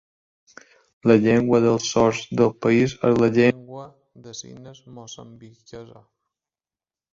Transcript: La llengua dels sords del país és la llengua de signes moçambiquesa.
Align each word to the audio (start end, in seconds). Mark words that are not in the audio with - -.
La 1.11 1.17
llengua 1.25 1.59
dels 1.65 1.89
sords 1.95 2.21
del 2.41 2.55
país 2.67 2.97
és 3.11 3.21
la 3.25 3.29
llengua 3.37 3.85
de 4.25 4.35
signes 4.41 4.83
moçambiquesa. 4.99 6.05